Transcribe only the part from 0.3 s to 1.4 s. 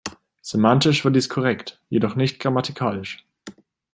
Semantisch war dies